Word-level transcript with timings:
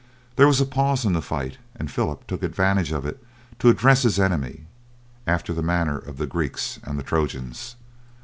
There 0.35 0.47
was 0.47 0.59
a 0.59 0.65
pause 0.65 1.05
in 1.05 1.13
the 1.13 1.21
fight, 1.21 1.59
and 1.75 1.91
Philip 1.91 2.25
took 2.25 2.41
advantage 2.41 2.91
of 2.91 3.05
it 3.05 3.23
to 3.59 3.69
address 3.69 4.01
his 4.01 4.19
enemy 4.19 4.65
after 5.27 5.53
the 5.53 5.61
manner 5.61 5.99
of 5.99 6.17
the 6.17 6.25
Greeks 6.25 6.79
and 6.83 7.05
Trojans. 7.05 7.75